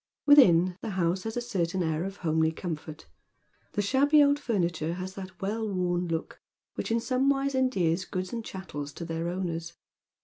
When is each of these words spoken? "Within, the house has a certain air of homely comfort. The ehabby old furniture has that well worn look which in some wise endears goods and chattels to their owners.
"Within, 0.25 0.79
the 0.81 0.89
house 0.97 1.25
has 1.25 1.37
a 1.37 1.41
certain 1.41 1.83
air 1.83 2.03
of 2.05 2.17
homely 2.25 2.51
comfort. 2.51 3.05
The 3.73 3.83
ehabby 3.83 4.25
old 4.27 4.39
furniture 4.39 4.93
has 4.95 5.13
that 5.13 5.39
well 5.39 5.69
worn 5.71 6.07
look 6.07 6.41
which 6.73 6.89
in 6.89 6.99
some 6.99 7.29
wise 7.29 7.53
endears 7.53 8.05
goods 8.05 8.33
and 8.33 8.43
chattels 8.43 8.93
to 8.93 9.05
their 9.05 9.27
owners. 9.29 9.73